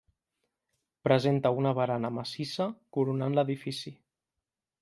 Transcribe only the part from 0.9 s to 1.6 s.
Presenta